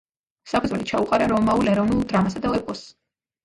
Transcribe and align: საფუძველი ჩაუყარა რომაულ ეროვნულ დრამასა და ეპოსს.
საფუძველი 0.53 0.87
ჩაუყარა 0.93 1.29
რომაულ 1.33 1.71
ეროვნულ 1.77 2.03
დრამასა 2.15 2.45
და 2.49 2.57
ეპოსს. 2.63 2.93